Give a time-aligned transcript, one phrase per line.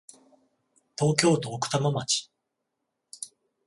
[0.97, 2.31] 東京都奥多摩町